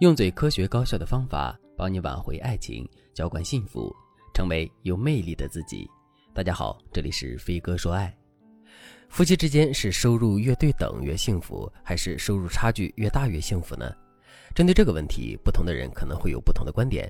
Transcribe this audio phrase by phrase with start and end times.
[0.00, 3.94] 用最科学高效的方法帮你挽回爱情，浇灌幸福，
[4.32, 5.86] 成为有魅力的自己。
[6.32, 8.10] 大家好，这里是飞哥说爱。
[9.10, 13.94] 夫妻之间是收入越对等越幸福，还是收入差距越大越幸福呢？
[14.54, 17.06] 针对这个问题，不同的人可能会有不同的观点。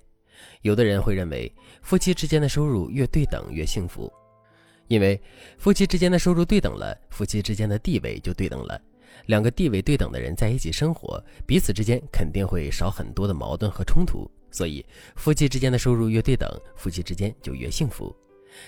[0.63, 1.53] 有的人会认为
[1.83, 4.13] 夫妻之间的收入越对等越幸福，
[4.89, 5.21] 因为
[5.59, 8.83] 夫妻之间的收入对等了，夫妻之间的地位就对等了。
[9.27, 14.31] 两个地位对等的人在一起生活，彼此之间肯定会少很多的矛盾和冲突。
[14.51, 18.15] 所以，夫妻之间的收入越对等，夫妻之间就越幸福。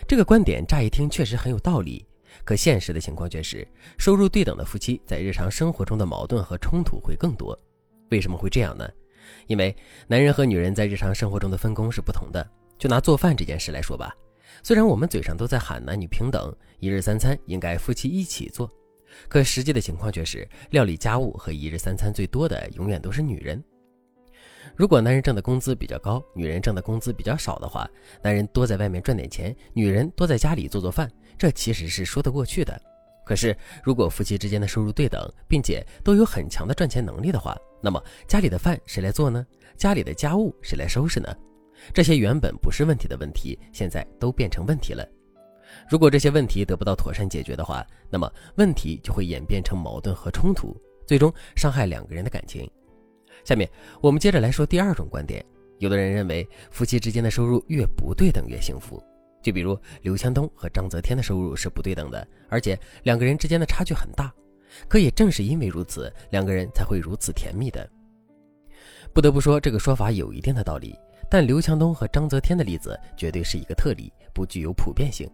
[0.07, 2.07] 这个观点乍一听确实很有道理，
[2.45, 3.67] 可现实的情况却是，
[3.99, 7.59] 收入对等的夫妻在日常生活中的矛盾和冲突会更多。
[8.11, 8.89] 为什么会这样呢？
[9.47, 9.75] 因为
[10.07, 12.49] 男人和女人在日常生活中的分工是不同的。
[12.79, 14.13] 就拿做饭这件事来说吧，
[14.63, 18.71] 虽然我们嘴上都在喊男女平等，一日三餐应该夫妻一起做。
[19.29, 23.63] 可实际的情况却是，料理家务和一日三餐最多的永远都是女人。
[24.75, 27.89] 如果男人挣的工资比较高，女人挣的工资比较少的话，
[28.23, 32.81] 男人多在外面赚点钱，女人多在家里做做饭，这其实是说得过去的。
[33.25, 39.47] 可是，如果夫妻之间的收入对等，并且都有很强的赚钱能力的话，那么家里的饭谁来做呢？
[39.77, 41.29] 家里的家务谁来收拾呢？
[41.93, 45.07] 这些原本不是问题的问题，现在都变成问题了。
[45.89, 52.71] 如果这些问题得不到妥善解决的话，那么问题就会演变成矛盾和冲突，最终伤害两个人的感情。
[53.45, 53.69] 下面
[54.01, 55.45] 我们接着来说第二种观点。
[55.79, 59.03] 有的人认为夫妻之间的收入越不对等越幸福，
[59.43, 64.33] 就比如刘强东和章泽天的收入是不对等的，而且两个人之间的差距很大。
[64.89, 67.91] 可也正是因为如此，两个人才会如此甜蜜的。
[69.13, 70.97] 不得不说，这个说法有一定的道理，
[71.29, 75.29] 但刘强东和章泽天的例子绝对是一个特例，不具有普遍性。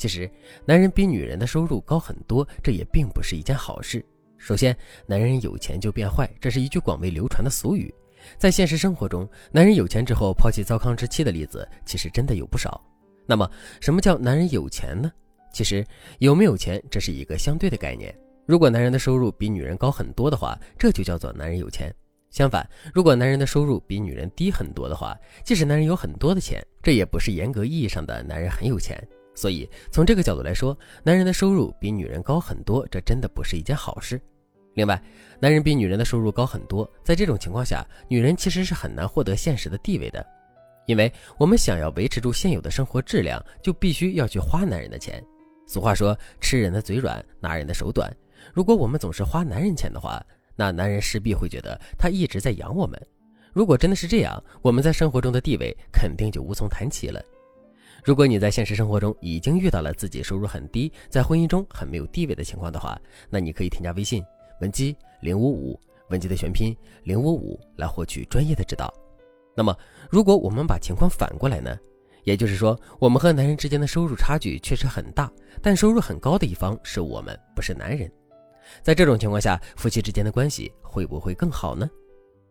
[0.00, 0.28] 其实，
[0.64, 4.02] 男人比女人的收入高很多，这也并不是一件好事。
[4.38, 4.74] 首先，
[5.06, 7.94] 男人有钱就变坏，这是一句广为流传的俗语。
[8.38, 12.82] 在现实生活中，男人有钱之后抛弃糟糠之妻的例子，其实真的有不少。
[13.26, 13.46] 那么，
[13.78, 15.12] 什么叫男人有钱呢？
[15.52, 15.84] 其实，
[16.18, 18.18] 有没有钱，这是一个相对的概念。
[18.46, 21.94] 如果男人的收入比女人高很多的话，这就叫做男人有钱。
[22.30, 25.14] 相反，如果男人的收入比女人低很多的话，
[25.44, 28.98] 即使男人有很多的钱，这也不是严格意义上的男人很有钱。
[29.34, 34.20] 所以，从这个角度来说，男人的收入比女人高很多，这真的不是一件好事。
[34.74, 35.02] 另外，
[35.40, 40.24] 男人比女人的收入高很多，在这种情况下，女人其实是很难获得现实的地位的，
[40.86, 45.24] 因为我们想要维持住现有的生活质量，就必须要去花男人的钱。
[45.66, 48.14] 俗话说：“吃人的嘴软，拿人的手短。”
[48.52, 50.24] 如果我们总是花男人钱的话，
[50.56, 53.00] 那男人势必会觉得他一直在养我们。
[53.52, 57.22] 如果真的是这样，我们在生活中的地位肯定就无从谈起了。
[58.04, 64.24] 如果你在现实生活中已经遇到了自己收入很低，在婚姻中很没有地位的情况的话，那你可以添加微信
[64.60, 65.78] 文姬零五五，
[66.08, 68.92] 文姬的全拼零五五来获取专业的指导。
[69.54, 69.76] 那么，
[70.10, 71.76] 如果我们把情况反过来呢？
[72.24, 75.32] 也就是说，我们和男人之间的收入差距确实很大，
[75.62, 78.10] 但收入很高的一方是我们，不是男人。
[78.82, 81.88] 在这种情况下，夫妻之间的关系会不会更好呢？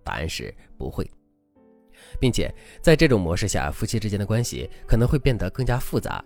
[0.03, 1.09] 答案是不会。
[2.19, 6.23] 并且在这种模式下，夫妻之间的关系可能会变得更加复杂。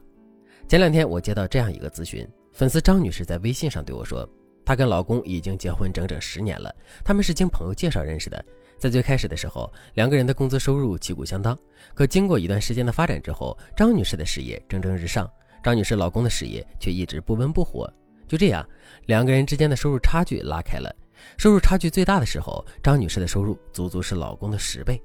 [0.67, 4.27] 前两天我接到这样一个咨询，粉丝张女士在微信上对我说，
[4.63, 6.73] 她跟老公已经结婚整整十年了，
[7.03, 8.45] 他们是经朋友介绍认识的。
[8.79, 11.57] 在最开始的时候，两个人的工资收入旗鼓相当。
[11.93, 15.29] 可经过一段时间的发展之后，张女士的事业蒸蒸日上，
[15.63, 17.91] 张女士老公的事业却一直不温不火。
[18.27, 18.67] 就这样，
[19.05, 20.93] 两个人之间的收入差距拉开了。
[21.37, 25.01] 收入差距最大的时候，张女士的收入足足是老公的十倍。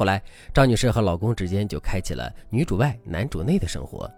[0.00, 0.22] 后来，
[0.54, 4.10] 张女士和老公之间就开启了女主外男主内的生活。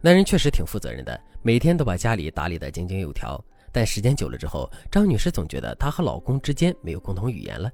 [0.00, 3.40] 男人确实挺负责任的，每天都把家里打理得井井有条。
[3.70, 7.70] 但时间久了之后，张女士总觉得她和老公之间没有共同语言了。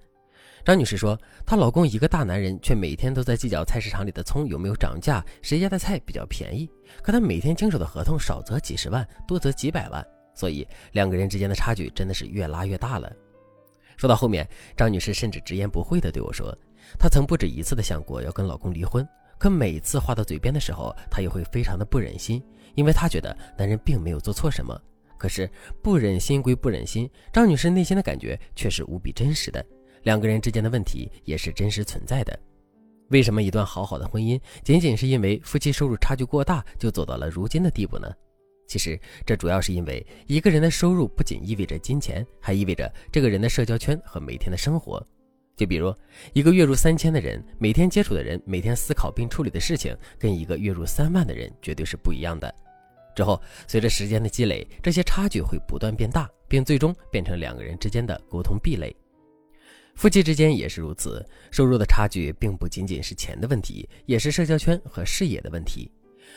[0.66, 6.70] 张女士说，她老公一个大男人，却每天都在计较菜市场里的葱有没有涨价，谁家的菜比较便宜。
[7.02, 13.10] 可他每天经手的合同少则几十万，多则几百万，所以两个人之间的差距真的是越拉越大了。
[13.96, 14.46] 说到后面，
[14.76, 16.54] 张女士甚至直言不讳地对我说。
[16.98, 19.06] 她曾不止一次的想过要跟老公离婚，
[19.38, 22.42] 可每次话到嘴边的时候，她又会非常的不忍心，
[22.74, 24.80] 因为她觉得男人并没有做错什么。
[25.18, 25.50] 可是
[25.82, 29.64] 不忍心归不忍心，张女士内心的感觉却是无比真实的，
[30.02, 32.38] 两个人之间的问题也是真实存在的。
[33.08, 38.12] 为什么一段好好的婚姻，仅仅是因为夫妻收入差距过大，就走到了如今的地步呢？
[38.68, 45.00] 其实这主要是因为一个人的收入不仅意味着金钱，还意味着这个人的社交圈和每天的生活。
[45.56, 45.94] 就比如
[46.34, 52.54] 一个月入三千的人，每天接触的人，每天思考并处理的事情，跟一个月入三万的人绝对是不一样的。
[53.14, 58.94] 之后，随着时间的积累，这些差距会不断变大，并最终变成两个人之间的沟通壁垒。
[59.94, 65.90] 夫妻之间也是如此，收入的差距并不仅仅是钱的问题，也是社交圈和视野的问题。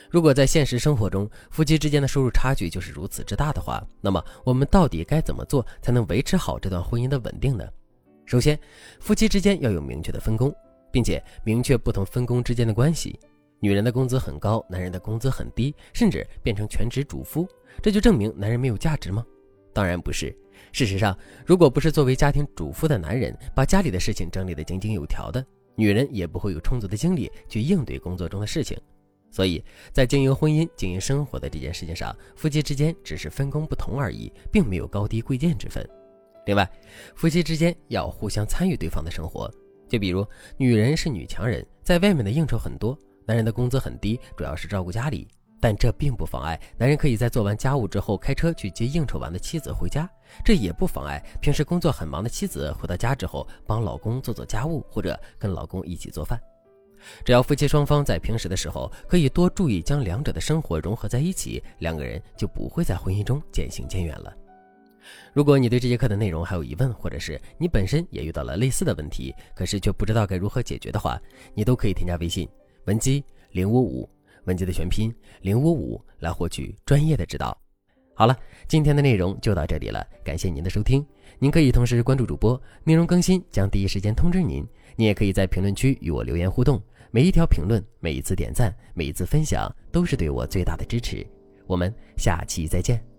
[0.10, 7.68] 如果在现实生活中，夫妻之间的收入差距就是如此之大的话，那么我们到底该怎么做才能维持好这段婚姻的稳定呢？
[8.30, 8.60] 首先，
[9.00, 10.54] 夫妻之间要有明确的分工，
[10.92, 13.20] 并且明确不同分工之间的关系。
[13.60, 17.50] 女人的工资很高，男人的工资很低，甚至变成全职主夫，
[17.82, 19.26] 这就证明男人没有价值吗？
[19.74, 20.32] 当然不是。
[20.72, 25.44] 事实上，如果不是作为家庭主妇的男人把家里的事情整理得井井有条的，
[25.74, 28.80] 女人也不会有充足的精力去应对工作中的事情。
[29.32, 35.84] 所以在经营婚姻、经营生活的这件事情上，夫妻之间只是分工不同而已，并没有高低贵贱之分。
[36.50, 36.68] 另外，
[37.14, 39.48] 夫妻之间要互相参与对方的生活。
[39.88, 40.26] 就比如，
[40.58, 42.98] 女人是女强人，在外面的应酬很多；
[43.28, 45.28] 男人的工资很低，主要是照顾家里。
[45.62, 50.10] 但这并不妨碍男人可以在做完家务之后开车去接应酬完的妻子回家，
[50.44, 56.42] 这也不妨碍平时工作很忙的妻子回到家之后帮老公做做家务或者跟老公一起做饭。
[57.24, 64.34] 只要夫妻双方在平时的时候可以多注意将两者的生活融合在一起，两个人就不会在婚姻中渐行渐远了。
[65.34, 71.22] 如果你对这节课的内容还有疑问，或者是你本身也遇到了类似的问题，可是却不知道该如何解决的话，
[71.54, 72.48] 你都可以添加微信
[72.86, 74.10] 文姬零五五。
[74.46, 77.56] 文姬的全拼零五五来获取专业的指导。
[78.16, 78.36] 好了，
[78.68, 81.06] 今天的内容就到这里了，感谢您的收听。
[81.38, 84.66] 您可以同时关注主播，内容更新将第一时间通知您。
[84.96, 91.26] 您也可以在评论区与我留言互动，每一条评论、每一次点赞、每一次分享都是对我最大的支持。
[91.68, 93.19] 我们下期再见。